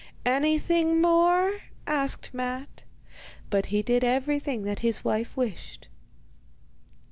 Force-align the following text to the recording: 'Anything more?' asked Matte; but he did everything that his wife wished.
'Anything 0.25 0.99
more?' 0.99 1.57
asked 1.85 2.33
Matte; 2.33 2.85
but 3.51 3.67
he 3.67 3.83
did 3.83 4.03
everything 4.03 4.63
that 4.63 4.79
his 4.79 5.03
wife 5.03 5.37
wished. 5.37 5.89